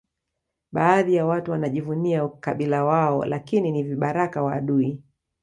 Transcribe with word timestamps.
Baadhi 0.71 1.15
ya 1.15 1.25
watu 1.25 1.51
wanajivunia 1.51 2.25
ukabila 2.25 2.83
wao 2.85 3.25
lakini 3.25 3.71
ni 3.71 3.83
vibaraka 3.83 4.43
wa 4.43 4.53
adui 4.53 5.03